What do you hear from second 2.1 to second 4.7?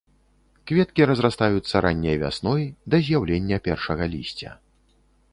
вясной да з'яўлення першага лісця.